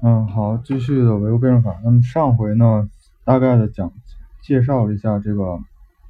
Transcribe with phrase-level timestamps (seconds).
[0.00, 1.76] 嗯，好，继续的唯物辩证法。
[1.82, 2.88] 那么上回呢，
[3.24, 3.92] 大概的讲
[4.40, 5.58] 介绍了一下这个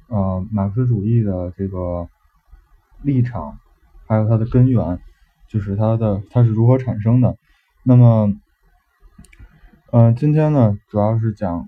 [0.09, 2.07] 呃马克思主义的这个
[3.01, 3.57] 立场，
[4.05, 4.99] 还有它的根源，
[5.47, 7.35] 就是它的它是如何产生的。
[7.81, 8.31] 那么，
[9.89, 11.67] 呃，今天呢，主要是讲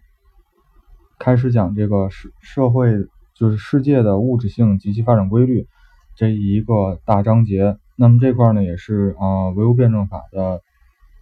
[1.17, 5.67] 开始讲这个社社会就是世界的物质性及其发展规律
[6.15, 7.79] 这一个大章节。
[7.95, 10.61] 那么这块呢，也是啊唯物辩证法的。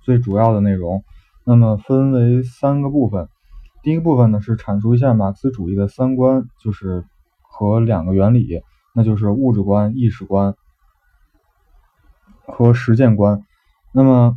[0.09, 1.04] 最主要的内容，
[1.43, 3.29] 那么分为三个部分。
[3.83, 7.05] 第一个部分呢是阐述一下马克思主义的三观，就是
[7.43, 8.64] 和两个原理，
[8.95, 10.55] 那就是物质观、意识观
[12.47, 13.43] 和实践观。
[13.91, 14.36] 那么，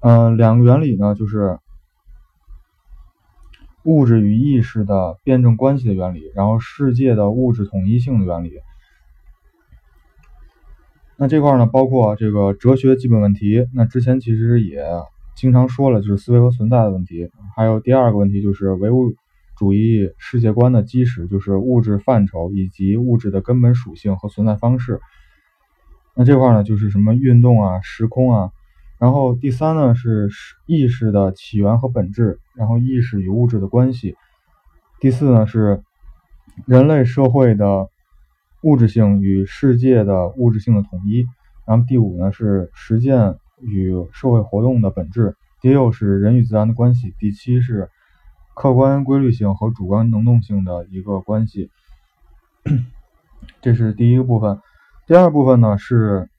[0.00, 1.58] 嗯，两个原理呢就是
[3.84, 8.60] 物质与意识的辩证关系的原理，然后世界的物质统一性的原理。
[11.16, 13.68] 那这块呢，包括这个哲学基本问题。
[13.72, 14.84] 那之前其实也
[15.36, 17.30] 经常说了，就是思维和存在的问题。
[17.54, 19.14] 还有第二个问题，就是唯物
[19.56, 25.00] 主义世界观的基石，就是物质范畴以及物质的根本属性和存在方式。
[26.16, 28.50] 那这块呢，就是什么运动啊、时空啊。
[28.98, 30.28] 然后第三呢，是
[30.66, 34.16] 意识的起源和本质，然后意识与物质的关系。
[34.98, 35.80] 第四呢，是
[36.66, 37.88] 人类社会的。
[38.64, 41.26] 物质性与世界的物质性的统一，
[41.66, 47.90] 然后第五呢是实践与社会活动的本质，第六是人与自然的关系，第七是
[48.54, 51.70] 客观规律性和主观能动性的一个关系。
[53.60, 54.58] 这是第一个部分。
[55.06, 56.30] 第二部分呢是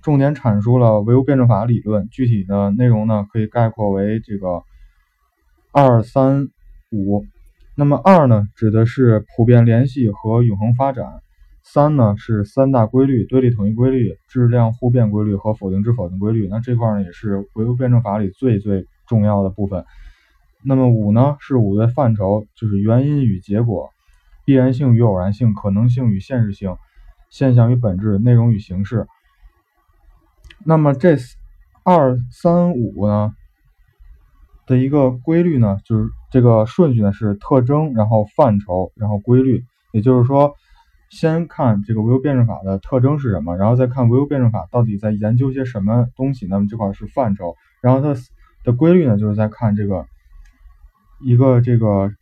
[0.00, 4.62] 重点阐述了唯物辩证法理论，具体的内容呢可以概括为这个
[5.72, 6.48] 二三
[6.90, 7.26] 五。
[7.74, 11.20] 那么二呢指的是普遍联系和永恒发展。
[11.72, 16.48] 三呢是三大规律：对立统一规律、质量互变规律和否定之否定规律。
[16.48, 19.84] 那这块呢也是唯物辩证法里最最重要的部分。
[20.64, 23.90] 那么五呢是五个范畴，就是原因与结果、
[24.44, 26.76] 必然性与偶然性、可能性与现实性、
[27.30, 29.06] 现象与本质、内容与形式。
[30.66, 31.16] 那么这
[31.84, 33.32] 二三五呢
[34.66, 39.62] 的一个规律呢，就是这个顺序呢是特征，然后范畴，然后规律。
[39.92, 40.52] 也就是说。
[41.10, 46.46] 先看这个唯物辩证法的特征是什么，然后再看唯物辩证法到底在研究些什么东西。
[46.46, 48.18] 那么这块是范畴，然后它
[48.62, 50.06] 的规律呢，就是在看这个
[51.20, 52.12] 一个这个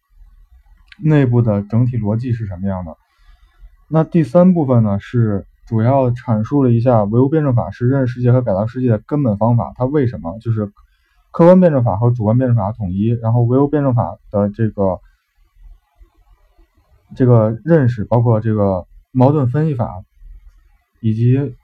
[0.97, 2.97] 内部的整体逻辑是什么样的。
[3.89, 9.75] 那第三部分呢，是主要阐述了一下唯物辩证法是认识世界和改造世界的根本方法。
[9.77, 10.65] 它为什么就是
[11.31, 14.99] 客观辩证法和主观辩证法统一，然后唯物辩证法的这个。
[17.17, 20.05] 这个认识包括这个矛盾分析法，
[21.01, 21.57] 以及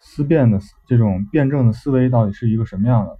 [0.00, 3.18] 思辨的这种辩证的思维到底是一个什么样的？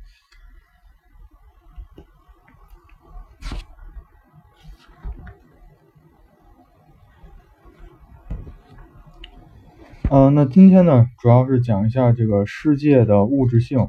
[10.08, 13.88] 嗯，那今天呢，主要是讲一下这个世界的物质性。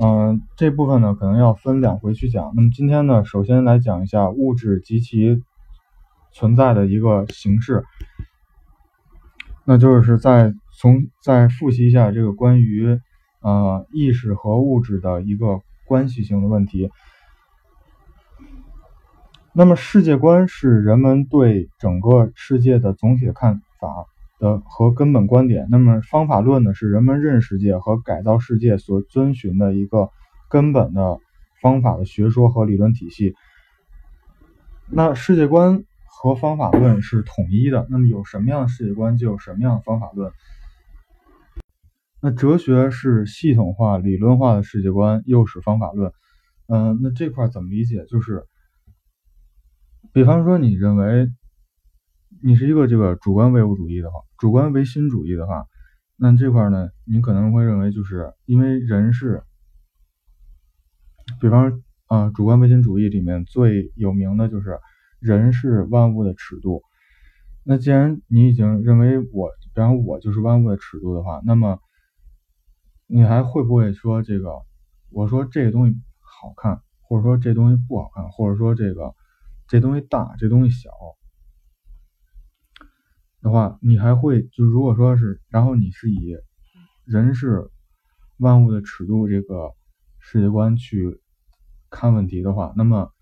[0.00, 2.52] 嗯，这部分呢可能要分两回去讲。
[2.54, 5.42] 那么今天呢，首先来讲一下物质及其。
[6.38, 7.82] 存在的一个形式，
[9.64, 13.00] 那就是再从再复习一下这个关于
[13.40, 16.90] 呃意识和物质的一个关系性的问题。
[19.52, 24.06] 那么世界观是人们对整个世界的总体的看法
[24.38, 25.66] 的和根本观点。
[25.72, 30.10] 那么方法论呢是人们认识世界和改造世界所遵循的一个
[30.48, 31.18] 根本的
[31.60, 33.34] 方法的学说和理论体系。
[34.88, 35.82] 那世界观。
[36.20, 40.32] 和方法论是统一的，那么有什么样的世界观，就有什么样的方法论。
[42.20, 46.12] 那哲学是系统化、理论化的世界观，又是方法论。
[46.66, 48.04] 嗯，那这块怎么理解？
[48.06, 48.42] 就是，
[50.12, 51.28] 比方说，你认为
[52.42, 55.66] 你是一个这个主观唯物主义的话，主观唯心主义的话，
[56.16, 59.44] 那这块呢，你可能会认为，就是因为人是，
[61.40, 64.80] 比方啊，主观唯心主义里面最有名的就是。
[65.20, 66.82] 人是万物的尺度，
[67.64, 71.80] 那既然你已经认为我，比方我就是万物的尺度的话，那么
[73.06, 74.62] 你还会不会说这个？
[75.10, 79.14] 我说这个东西好看，或者说这东西不好看，或者说这个
[79.66, 80.90] 这东西大，这东西小
[83.40, 86.36] 的话，你还会就如果说是，然后你是以
[87.04, 87.70] 人是
[88.36, 89.74] 万物的尺度这个
[90.20, 91.20] 世界观去
[91.90, 93.12] 看问题的话，那么。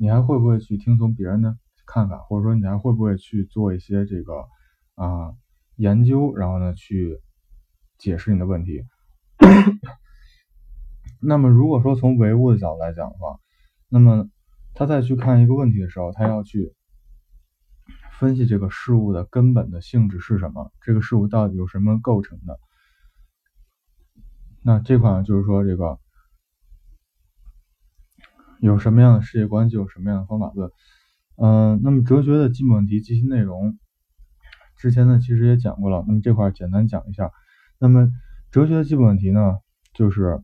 [0.00, 4.48] 你还会不会去听从别人的看法，或者说你还会不会去做一些这个
[4.94, 5.34] 啊
[5.76, 7.20] 研究，然后呢去
[7.98, 8.82] 解释你的问题？
[11.20, 13.38] 那么如果说从唯物的角度来讲的话，
[13.90, 14.30] 那么
[14.72, 16.74] 他再去看一个问题的时候，他要去
[18.18, 22.58] 分析这个事物的根本的性质是什么，这个事物到底由什么构成的。
[24.62, 25.98] 那这块就是说，这个
[28.60, 30.70] 有什么样的世界观，就有什么样的方法论。
[31.36, 33.78] 嗯，那么哲学的基本问题及其内容，
[34.76, 36.04] 之前呢其实也讲过了。
[36.06, 37.30] 那么这块简单讲一下。
[37.78, 38.10] 那么
[38.50, 39.56] 哲学的基本问题呢，
[39.94, 40.42] 就是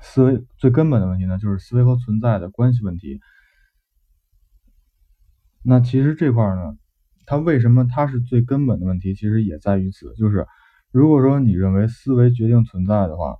[0.00, 3.20] 思维最根本的问题呢，就是思维和存在的关系问题。
[5.64, 6.76] 那其实这块呢，
[7.26, 9.14] 它为什么它是最根本的问题？
[9.14, 10.46] 其实也在于此，就是
[10.92, 13.36] 如果说你认为思维决定存在的话。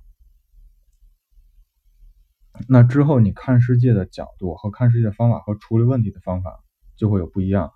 [2.69, 6.63] 那之后，你看世界的角度和看世界的方法和处理问题的方法
[6.95, 7.71] 就会有不一样。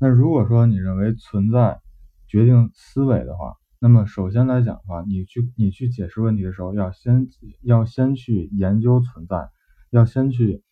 [0.00, 1.80] 那如果说你认为存在
[2.26, 7.28] 决定思维的话，那么首先来讲的话，你去你去解释问题的时候，要先
[7.62, 9.48] 要先去研究存在，
[9.90, 10.64] 要先去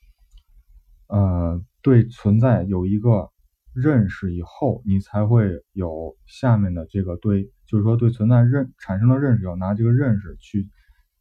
[1.06, 3.30] 呃对存在有一个
[3.72, 10.68] 认识以后，你才会有下面的这个对，就是说对存在认产生了认识，要拿这个认识去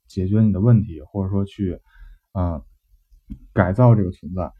[0.07, 1.79] 解决你的问题，或者说去。
[2.33, 2.63] 啊，
[3.53, 4.51] 改造这个存在。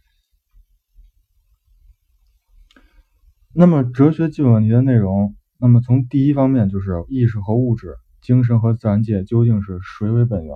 [3.52, 10.56] 那么，哲学基本问题的内容，那么从第一方面就是意识和物质、精神和自然界究竟是谁为本源？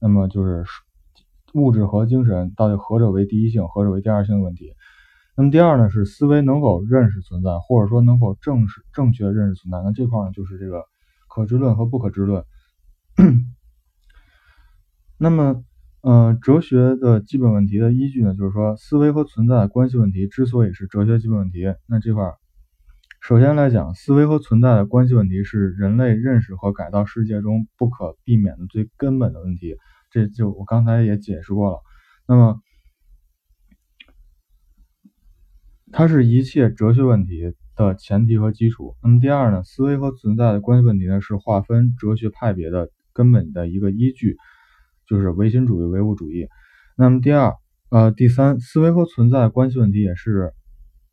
[0.00, 0.64] 那么就是
[1.54, 4.72] 物质和精神到底何者为第一性，何者为第二性的问题。
[5.36, 9.82] 那么第二呢，是思维能否认识存在，或者说能否正视正确认识存在？
[9.82, 10.84] 那这块呢，就是这个
[11.28, 12.44] 可知论和不可知论。
[15.18, 15.64] 那么。
[16.08, 22.22] 嗯，哲学的基本问题的依据呢，就是说思维和存在的关系问题之所以是哲学基本问题，那这块
[23.20, 29.74] 首先来讲，思维和存在的关系问题是人类认识和改造世界中不可避免的最根本的问题，
[30.12, 31.78] 这就我刚才也解释过了。
[32.28, 32.60] 那么，
[35.90, 38.94] 它是一切哲学问题的前提和基础。
[39.02, 44.36] 那么第二呢，思维和存在的关系问题呢，是划分哲学派别的根本的一个依据。
[45.08, 46.48] 就是唯心主义、唯物主义。
[46.96, 47.54] 那么第二，
[47.90, 50.52] 呃，第三，思维和存在关系问题也是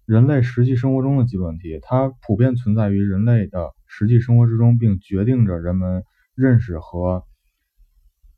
[0.06, 6.04] 人类实际生活中的基本问题，它普遍存在于人类的实际生活之中，并决定着人们
[6.36, 7.24] 认识和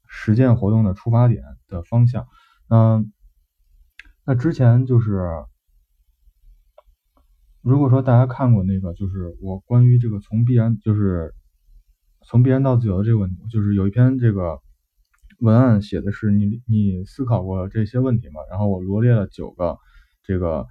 [0.07, 2.27] 实践活动的出发点的方向。
[2.67, 3.11] 嗯，
[4.25, 5.29] 那之前就是，
[7.61, 11.33] 如果说大家看过那个，就是我关于这个从必然，就是
[12.25, 14.59] 从必然到自由的这个问题，就是有一篇这个。
[15.39, 18.41] 文案写的是你你思考过这些问题吗？
[18.49, 19.77] 然后我罗列了九个
[20.23, 20.67] 这个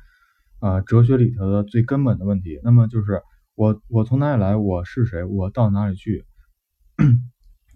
[0.58, 2.61] 啊哲学里头的最根本的问题。
[2.64, 3.22] 那么就是
[3.55, 4.56] 我我从哪里来？
[4.56, 5.25] 我是谁？
[5.25, 6.25] 我到哪里去？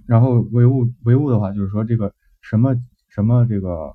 [0.06, 2.74] 然后唯物唯物的话就是说这个什么
[3.08, 3.94] 什么这个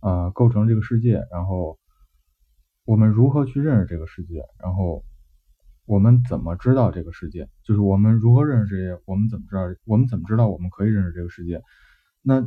[0.00, 1.26] 啊构成这个世界？
[1.30, 1.78] 然后
[2.84, 4.42] 我们如何去认识这个世界？
[4.58, 5.04] 然后
[5.86, 7.48] 我们怎么知道这个世界？
[7.64, 9.00] 就是我们如何认识这些？
[9.06, 9.62] 我们怎么知道？
[9.84, 11.62] 我们怎么知道我们可以认识这个世界？
[12.28, 12.42] 那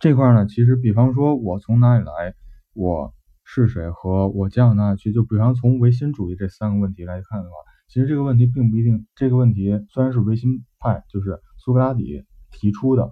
[0.00, 2.34] 这块呢，其实比方说，我从哪里来，
[2.72, 7.54] 我是谁，和我将往哪里去，就比方从唯心主义这三个问题来看的话，
[7.86, 9.06] 其实这个问题并不一定。
[9.14, 13.08] 这个问题虽然是唯心派，就是苏格拉底提出的，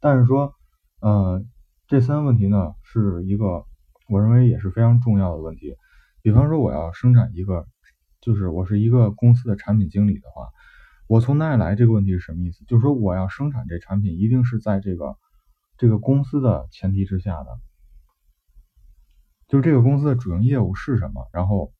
[0.00, 0.52] 但是说，
[1.00, 1.44] 呃，
[1.86, 3.66] 这三个问题呢，是一个
[4.08, 5.76] 我认为也是非常重要的问题。
[6.22, 7.66] 比方说，我要生产一个，
[8.20, 10.48] 就是我是一个公司的产品经理的话。
[11.06, 11.74] 我从哪里来？
[11.74, 12.64] 这个问题是什么意思？
[12.64, 15.16] 就是说，我要生产这产品，一定是在这个
[15.76, 17.50] 这个公司的前提之下的，
[19.48, 21.28] 就这个公司的主营业务是什么？
[21.32, 21.72] 然后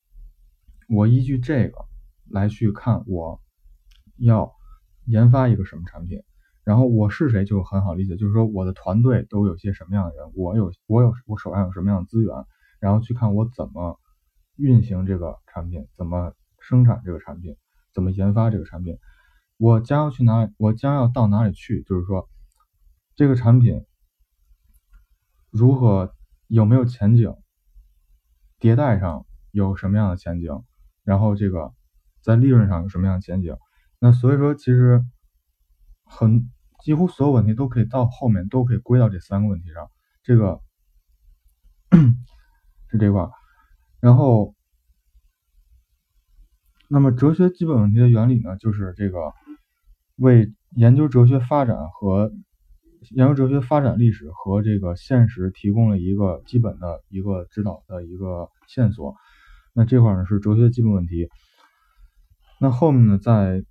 [0.89, 1.87] 我依据这个
[2.29, 3.41] 来去看我
[4.17, 4.53] 要
[5.07, 6.23] 研发一个什么产品，
[6.63, 12.45] 然后我是谁就很好理解，就是说我的团队都有些什么样的人，我有我有我手上有什么样的资源，
[12.79, 13.99] 然后去看我怎么
[14.57, 17.57] 运行这个产品，怎么生产这个产品，
[17.95, 18.99] 怎么研发这个产品。
[19.57, 20.53] 我将要去哪里？
[20.59, 21.83] 我将要到哪里去？
[21.85, 22.29] 就是说，
[23.15, 23.87] 这个产品
[25.51, 26.13] 如何
[26.49, 27.35] 有没有前景？
[28.59, 30.65] 迭代上有什么样的前景？
[31.05, 31.73] 然后这个
[32.21, 33.57] 在利润上有什么样的前景？
[34.01, 35.05] 那所以说，其实
[36.05, 36.51] 很
[36.83, 39.89] 几乎所有问题都可以到后面都可以归到这三个问题上。
[40.23, 40.61] 这个
[42.91, 43.29] 是这块，
[44.01, 44.55] 然后
[46.89, 49.33] 那么哲学基本问题的原理呢，就是这个。
[50.17, 52.31] 为研究哲学发展和
[53.11, 59.17] 研究哲学发展历史和这个现实提供了一个基本的一个指导的一个线索。
[59.73, 61.29] 那这块呢是哲学基本问题。
[62.61, 63.65] 那后面呢再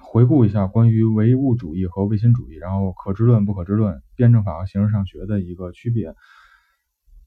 [0.00, 6.14] 回顾一下关于唯物主义和唯心主义，然后可知论、不可知论、辩证法和形式上学的一个区别。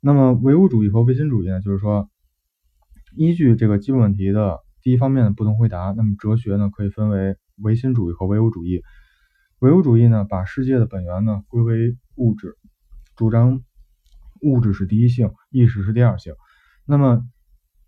[0.01, 2.09] 那么唯物主义和唯心主义呢，就是说
[3.19, 8.81] 依据这个基本问题的第一方面的不同回答，那么哲学呢可以分为唯心主义和唯物主义。
[9.59, 12.55] 唯物主义呢把世界的本源呢归为物质，
[13.17, 13.61] 主张
[14.41, 16.33] 物质是第一性，意识是第二性。
[16.85, 17.21] 那么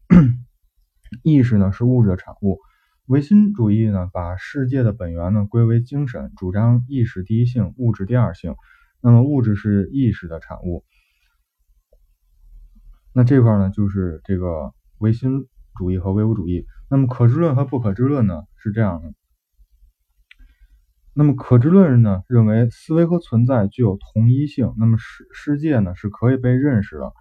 [1.24, 2.60] 意识呢是物质的产物。
[3.06, 8.56] 唯心主义呢，把世界的本源呢归为精神，主张意识第一性，物质第二性。
[9.02, 10.84] 那么物质是意识的产物。
[13.14, 16.66] 那这块呢，就是这个唯心主义和唯物主义。
[16.90, 19.14] 那么可知论和不可知论呢，是这样的。
[21.14, 24.74] 那么可知论呢，认为思维和存在具有同一性。
[24.78, 27.12] 那么世世界呢，是可以被认识的。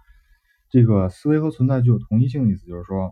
[0.69, 3.11] 这个思维和存在具有同一性的意思，就是说。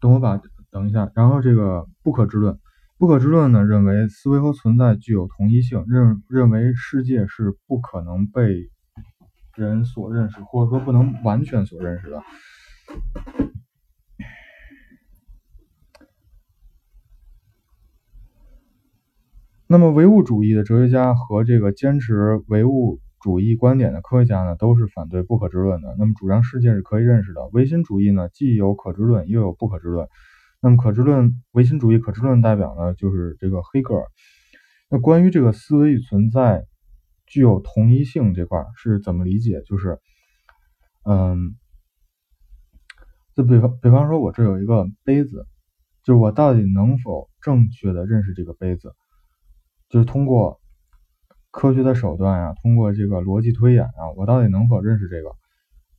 [0.00, 0.40] 等我把
[0.70, 2.58] 等一下，然后这个不可知论，
[2.98, 8.71] 不可知论呢认为思维和存在具有同一性，认认为世界是不可能被
[9.54, 12.22] 人所认识，或者说不能完全所认识的。
[19.66, 23.00] 那么唯物主义的哲学家和这个坚持唯物。
[23.22, 25.94] 主义观点的科学家呢，都是反对不可知论的。
[25.96, 27.48] 那么主张世界是可以认识的。
[27.52, 30.08] 唯心主义呢，既有可知论，又有不可知论。
[30.60, 34.06] 那么可知论，唯心主义可知论代表呢，就是这个黑格尔。
[34.90, 36.64] 那关于这个思维与存在
[37.32, 39.62] 具有同一性这块是怎么理解？
[39.62, 39.98] 就是，
[41.08, 41.56] 嗯，
[43.34, 45.46] 就比方比方说，我这有一个杯子，
[46.04, 48.92] 就是我到底能否正确的认识这个杯子，
[49.88, 50.60] 就是通过。
[51.54, 55.36] 科学的手段呀，通过这个逻辑推演啊，我到底能否认识这个？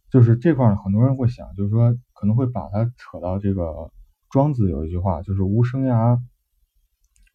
[0.10, 3.92] 就是这块，很多人会想，就是说可能会把它扯到这个
[4.32, 6.20] 庄子有一句话，就是无生涯，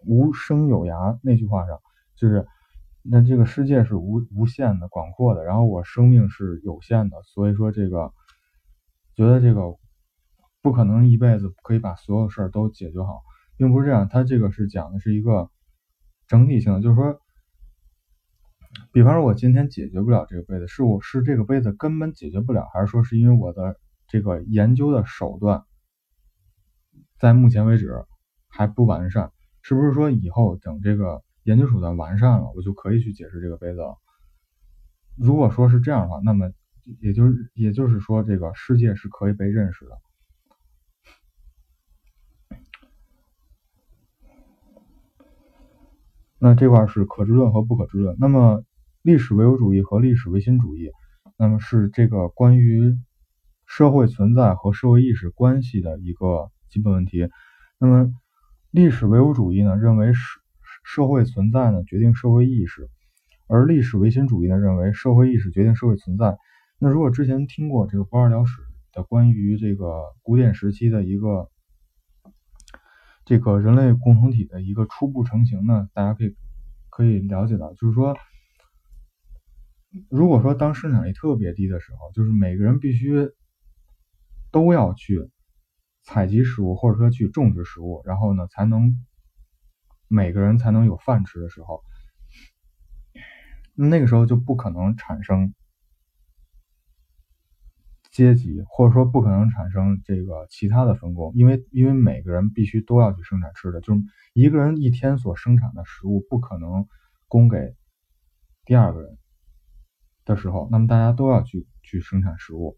[0.04, 1.80] 无生有涯那句话上，
[2.16, 2.44] 就是
[3.02, 8.12] 那这个世界是无无限的广阔的，然后我生命是有限的，所以说这个
[9.14, 9.76] 觉得这个
[10.62, 13.22] 不可能一辈子可以把所有事儿都解决好，
[13.56, 15.50] 并不是这样，它这个是讲的是一个
[16.26, 17.20] 整体性的，就是说。
[18.92, 25.64] 比方说，我今天解决不了这个杯子，是我是这个杯子根本解决不了，还是说是因为我的这个研究的手段
[27.18, 28.04] 在目前为止
[28.46, 29.32] 还不完善？
[29.62, 33.96] 是不是说以后等这个研究手段完善了，我就可以去解释这个杯子了？
[35.16, 36.52] 如果说是这样的话，那么
[37.00, 37.24] 也就
[37.54, 39.98] 也就是说，这个世界是可以被认识的。
[46.38, 48.14] 那这块是可知论和不可知论。
[48.20, 48.62] 那么
[49.00, 50.90] 历史唯物主义和历史唯心主义，
[51.38, 52.94] 那么是这个关于
[53.64, 57.30] 社会存在和社会意识关系的一个基本问题。
[57.78, 58.12] 那么
[58.70, 60.20] 历史唯物主义呢，认为是
[60.88, 62.88] 社会存在呢决定社会意识，
[63.46, 66.38] 而历史唯心主义呢认为社会意识决定社会存在。
[66.78, 71.50] 那如果之前听过这个不二聊史的关于这个古典时期的一个。
[73.26, 76.34] 这个人类共同体的一个初步成型呢，大家可以
[76.88, 78.16] 可以了解到，就是说，
[80.08, 83.28] 如果说当生产力特别低的时候，就是每个人必须
[84.50, 85.28] 都要去
[86.02, 88.96] 采集食物，或者说去种植食物，然后呢，才能
[90.08, 91.84] 每个人才能有饭吃的时候，
[93.74, 95.54] 那个时候就不可能产生。
[98.10, 104.00] 阶级或者说不可能产生这个其他的分工，因为因为每个人必须都要去生产吃的，就是
[104.32, 106.88] 一个人一天所生产的食物不可能
[107.28, 107.76] 供给
[108.64, 109.18] 第二个人
[110.24, 112.76] 的时候，那么大家都要去去生产食物，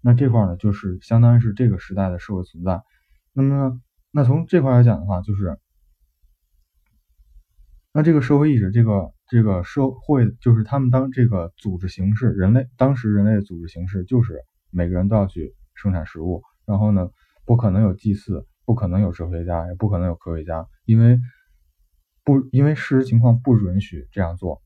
[0.00, 2.82] 那这块呢就是相当于是这个时代的社会存在。
[3.32, 5.60] 那么那从这块来讲的话，就是
[7.92, 14.42] 那这个社会意识，这个这个社会就是他们当这个组织形式，人类当时人类的组织形式就是。
[14.74, 17.10] 每个人都要去生产食物，然后呢，
[17.44, 21.20] 不可能有祭祀，不可能有哲学家，也不可能有科学家，因为
[22.24, 24.62] 不因为事实情况不允许这样做。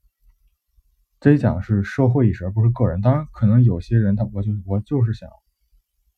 [1.19, 3.01] 这一讲是社会意识，而不是个人。
[3.01, 5.29] 当然，可能有些人他我就我就是想，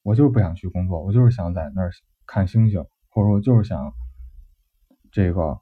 [0.02, 1.90] 我就是不想去工作，我就是想在那儿
[2.26, 3.94] 看星星，或者说就是想
[5.10, 5.58] 这个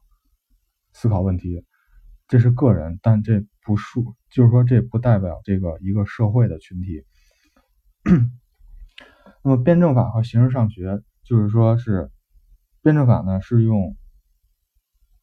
[0.99, 1.63] 思考问题，
[2.27, 7.05] 这是个人，但这不数，就是说这不代表这个一个社会的群体。
[9.43, 12.09] 那么辩证法和形式上学，就是说是
[12.81, 13.95] 辩证法呢是用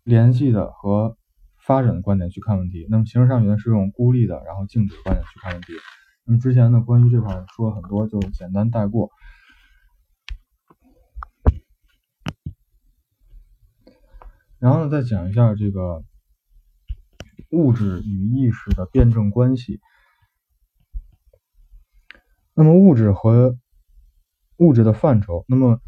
[0.05, 1.19] 联系的和
[1.59, 5.73] 发展的观点去看问题，那么形式上学呢是用孤立的然后静止观点去看问题。
[6.25, 9.11] 那么之前呢关于这块说了很多，就简单带过。
[14.65, 16.03] 然后呢，再讲一下这个
[17.51, 19.79] 物质与意识的辩证关系。
[22.55, 23.59] 那么物质和
[24.57, 25.83] 物质的范畴，那么，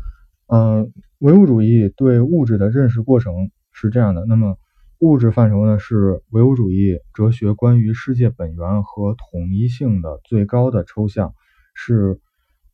[0.49, 0.87] 呃，
[1.21, 4.26] 唯物主义对物质的认识过程是这样的。
[4.26, 4.59] 那么
[4.99, 11.33] 物质范畴呢，是唯物主义哲学关于世界本源和统一性的最高的抽象，
[11.73, 12.21] 是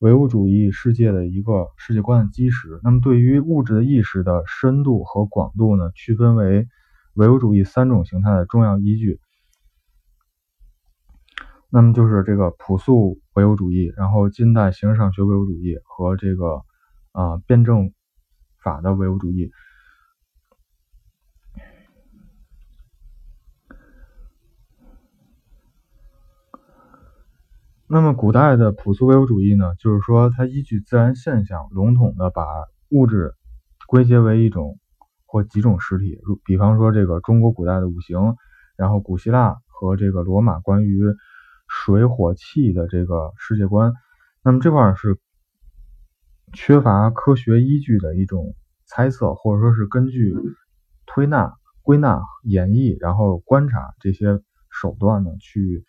[0.03, 2.81] 唯物主义世界的一个世界观的基石。
[2.83, 6.67] 那么，对于物质的意识的深度和广度呢，区分为
[7.15, 9.21] 唯物主义三种形态的重要依据。
[11.71, 16.63] 那么就是这个朴素唯物主义，然后近代形式上学唯物主义和这个
[17.13, 17.93] 啊辩证
[18.61, 19.53] 法的唯物主义。
[27.95, 32.43] 那么，古代的朴素唯物主义呢，就是说，它依据自然现象，笼统的把
[32.89, 33.35] 物质
[33.87, 34.79] 归结为一种
[35.27, 36.19] 或几种实体。
[36.23, 38.35] 如比方说，这个中国古代的五行，
[38.79, 41.03] 然后古希腊和这个罗马关于
[41.69, 43.93] 水火气的这个世界观。
[44.43, 45.19] 那么这块是
[46.55, 48.55] 缺乏科学依据的一种
[48.87, 50.35] 猜测，或者说是根据
[51.05, 55.85] 推纳、归纳、演绎，然后观察这些手段呢去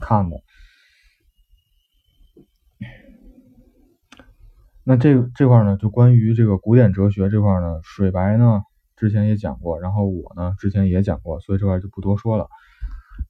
[0.00, 0.36] 看的。
[4.86, 8.60] 那这这块呢，就关于这个古典哲学这块呢，水白呢
[8.96, 12.48] 之前也讲过，然后我呢之前也讲过，所以这块就不多说了。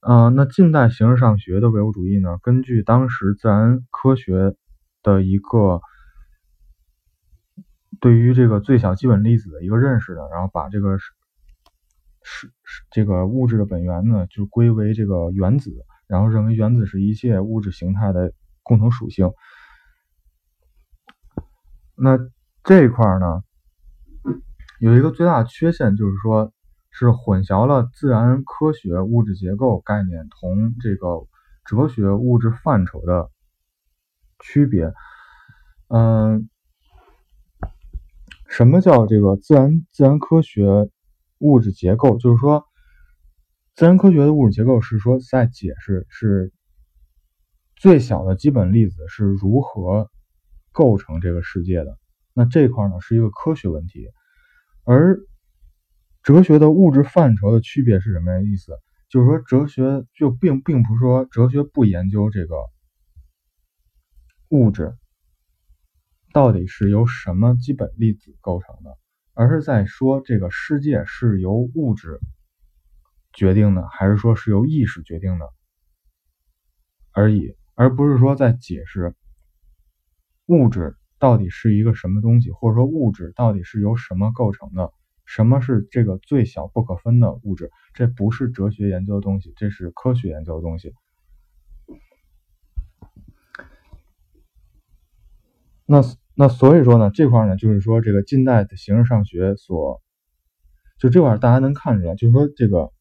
[0.05, 4.53] 嗯，那近代形式上学的唯物主义呢，根据当时自然科学
[5.01, 5.79] 的一个
[8.01, 11.13] 对于这个最小基本粒子的一个认识的，然后把这个是
[12.21, 12.51] 是
[12.91, 15.71] 这个物质的本源呢，就归为这个原子，
[16.07, 19.31] 然后认为原子是一切物质形态的共同属性。
[21.97, 22.17] 那
[22.63, 23.43] 这一块呢，
[24.79, 26.51] 有一个最大的缺陷，就是说，
[26.89, 31.27] 是混淆了自然科学物质结构概念同这个
[31.63, 33.29] 哲学物质范畴的
[34.39, 34.93] 区别。
[35.87, 36.49] 嗯，
[38.49, 40.89] 什么叫这个自然自然科学
[41.37, 42.17] 物质结构？
[42.17, 42.65] 就是说，
[43.75, 46.51] 自然科学的物质结构是说在解释是
[47.75, 50.09] 最小的基本粒子是如何。
[50.75, 51.97] 构成这个世界的
[52.33, 54.09] 那这块呢是一个科学问题，
[54.83, 55.17] 而
[56.21, 58.77] 哲学的物质范畴的区别是什么意思？
[59.07, 62.57] 就是说哲学就并并不是说哲学不研究这个
[64.49, 64.97] 物质
[66.33, 68.97] 到底是由什么基本粒子构成的，
[69.33, 72.19] 而是在说这个世界是由物质
[73.31, 75.45] 决定的，还是说是由意识决定的
[77.13, 79.15] 而已，而不是说在解释。
[80.47, 84.91] 物质到底是一个什么东西，或者说物质到底是由什么构成的？
[85.25, 87.71] 什么是这个最小不可分的物质？
[87.95, 90.93] 这不是哲学研究的东西，这是科学研究的东西。
[95.87, 96.01] 那
[96.35, 100.01] 那所以说呢，这块呢，就是说这个近代的形式上学所，
[100.99, 102.91] 就这块大家能看出来，就是说这个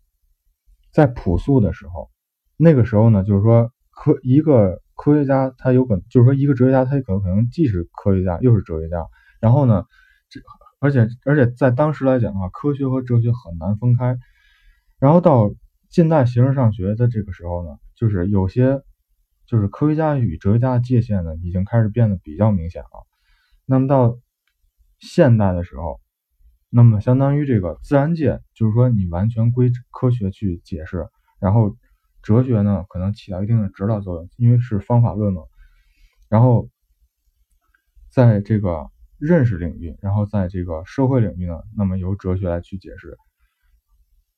[0.93, 2.11] 在朴素的时候，
[2.57, 4.81] 那个时候呢，就是说科一个。
[4.97, 9.07] 科学家他有可能就是说，一个哲学家他可能可能既是科学家又是哲学家。
[9.41, 9.85] 然后呢，
[10.31, 10.41] 这
[10.79, 14.17] 而且而且在当时来讲的话，科学和哲学很难分开。
[14.99, 15.53] 然后到
[15.91, 18.81] 近代形式上学的这个时候呢，就是有些
[19.47, 23.07] 就是科学家与哲学家的界限呢，已经开始变得比较明显了。
[23.67, 24.19] 那么到
[24.99, 26.01] 现代的时候，
[26.71, 31.09] 那么相当于这个自然界，就是说你完全归科学去解释，
[31.41, 31.77] 然后。
[32.25, 35.43] 哲学呢，可能起到一定的指导作用，因为是方法论嘛。
[36.31, 36.69] 然后，
[38.11, 43.17] 在这个认识领域，然后在这个社会领域呢，那么由哲学来去解释。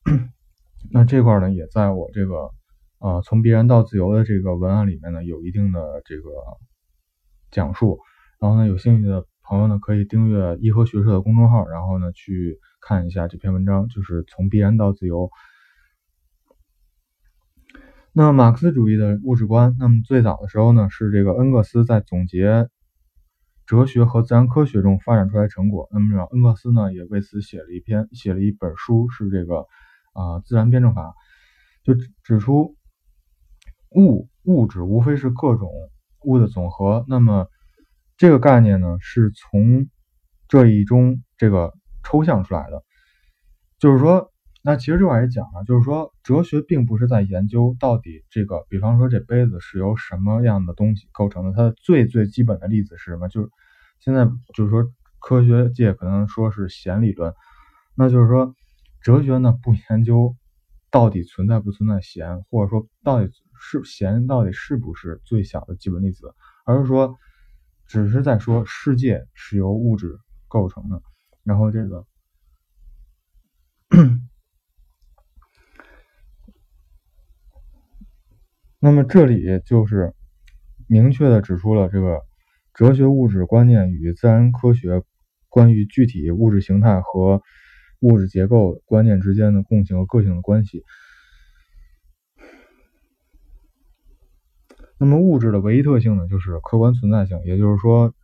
[0.91, 2.51] 那这块呢，也在我这个
[2.99, 6.31] 呃从必然到自由的这个文案里面呢，有一定的这个
[7.53, 8.01] 讲述。
[8.41, 15.31] 然后呢，有兴趣的朋友呢，可以订阅一和学社的公众号，然后呢去看一下这篇文章，就是从必然到自由。
[18.19, 22.67] 那马克思主义的物质观，那么最早的时候呢，是这个恩格斯在总结
[23.67, 25.87] 哲学和自然科学中发展出来成果。
[25.93, 29.67] 那么恩格斯呢，也为此写了一篇，写了一本书，是这个
[30.15, 31.13] 啊自然辩证法，
[31.85, 31.93] 就
[32.25, 32.75] 指出
[33.91, 35.69] 物物质无非是各种
[36.25, 37.05] 物的总和。
[37.09, 37.47] 那么
[38.17, 39.91] 这个概念呢，是从
[40.49, 42.83] 这一中这个抽象出来的，
[43.79, 44.33] 就是说。
[44.67, 53.29] 那其实这块也讲了，就是说哲学并不是在研究到底这个，比方说这杯子是由什么样的东西构成的，它的最最基本的粒子是什么？
[53.29, 53.49] 就是
[54.01, 54.85] 现在就是说
[55.21, 57.33] 科学界可能说是弦理论，
[57.95, 58.57] 那就是说，
[59.01, 60.35] 哲学呢不研究
[60.91, 67.17] 到底存在不存在弦，或者说到底是弦到底是不是最小的基本粒子，而是说
[67.87, 71.01] 只是在说世界是由物质构成的。
[71.45, 72.05] 然后这个，
[78.79, 80.13] 那么这里就是
[80.87, 82.23] 明确的指出了这个
[82.75, 85.03] 哲学物质观念与自然科学
[85.49, 87.43] 关于具体物质形态和
[88.01, 90.85] 物质结构观念之间的共性和个性的关系。
[94.99, 98.15] 那么物质的唯一特性呢，就是客观存在性，也就是说。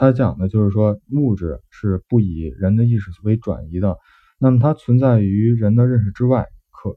[0.00, 3.98] 他讲的就是说，物质是不以人的意识为转移的，
[4.38, 6.96] 那么它存在于人的认识之外，可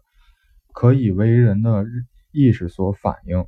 [0.71, 3.45] 可以为人的认意识所反映。